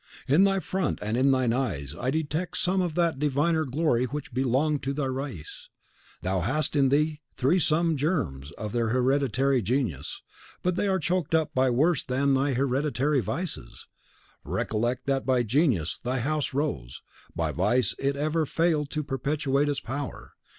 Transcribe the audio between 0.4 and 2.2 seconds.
thy front, and in thine eyes, I